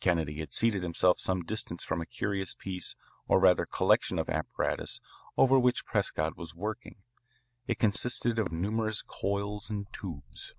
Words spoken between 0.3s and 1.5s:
had seated himself some